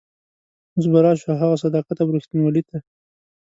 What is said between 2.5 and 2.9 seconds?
ته.